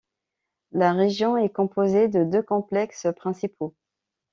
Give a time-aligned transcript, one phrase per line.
[0.71, 3.75] La région est composée de deux complexes principaux.